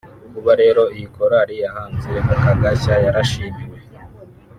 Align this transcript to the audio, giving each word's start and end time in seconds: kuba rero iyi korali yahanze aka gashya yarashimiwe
kuba 0.33 0.51
rero 0.61 0.81
iyi 0.95 1.05
korali 1.15 1.55
yahanze 1.63 2.11
aka 2.33 2.51
gashya 2.61 2.95
yarashimiwe 3.05 3.79